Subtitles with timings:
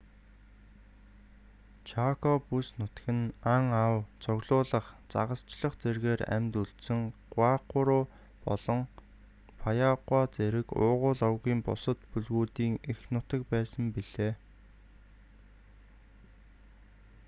[1.87, 3.93] чако бүс нутаг нь ан ав
[4.23, 6.99] цуглуулах загасчлах зэргээр амьд үлдсэн
[7.33, 8.01] гуайкуру
[8.45, 8.79] болон
[9.61, 14.33] паяагуа зэрэг уугуул овгийн бусад бүлгүүдийн эх нутаг байсан билээ